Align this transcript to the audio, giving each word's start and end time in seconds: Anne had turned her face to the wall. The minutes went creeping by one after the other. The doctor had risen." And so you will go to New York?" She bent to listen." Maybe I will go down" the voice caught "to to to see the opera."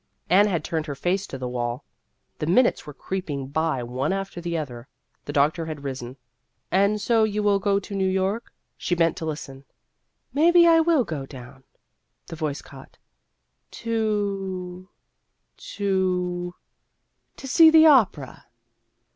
Anne 0.31 0.47
had 0.47 0.63
turned 0.63 0.87
her 0.87 0.95
face 0.95 1.27
to 1.27 1.37
the 1.37 1.47
wall. 1.47 1.85
The 2.39 2.47
minutes 2.47 2.87
went 2.87 2.97
creeping 2.97 3.49
by 3.49 3.83
one 3.83 4.11
after 4.11 4.41
the 4.41 4.57
other. 4.57 4.87
The 5.25 5.31
doctor 5.31 5.67
had 5.67 5.83
risen." 5.83 6.17
And 6.71 6.99
so 6.99 7.23
you 7.23 7.43
will 7.43 7.59
go 7.59 7.79
to 7.81 7.93
New 7.93 8.07
York?" 8.07 8.51
She 8.79 8.95
bent 8.95 9.15
to 9.17 9.27
listen." 9.27 9.63
Maybe 10.33 10.65
I 10.65 10.79
will 10.79 11.03
go 11.03 11.27
down" 11.27 11.65
the 12.25 12.35
voice 12.35 12.63
caught 12.63 12.97
"to 13.69 14.89
to 15.57 16.55
to 17.37 17.47
see 17.47 17.69
the 17.69 17.85
opera." 17.85 18.45